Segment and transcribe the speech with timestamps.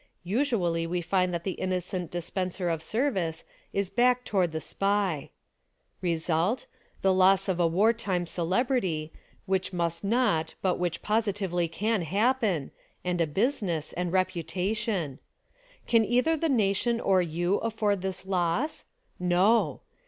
[0.25, 5.29] Usually we find that the innocent dispenser of service is back toward the SPY.
[6.01, 6.65] Result:
[7.03, 9.11] The loss of a war time celebrity^
[9.45, 12.71] which must not, but which positively can happen,
[13.03, 15.19] and a business; and reputation.
[15.85, 18.85] Can either the nation or you afford this loss?
[19.19, 19.81] No.